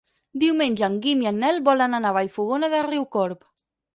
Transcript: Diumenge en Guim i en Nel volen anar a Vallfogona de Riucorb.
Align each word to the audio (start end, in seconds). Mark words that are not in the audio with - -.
Diumenge 0.43 0.85
en 0.87 0.95
Guim 1.03 1.19
i 1.25 1.29
en 1.33 1.37
Nel 1.43 1.59
volen 1.69 1.93
anar 1.97 2.11
a 2.13 2.15
Vallfogona 2.17 2.71
de 2.75 2.83
Riucorb. 2.91 3.49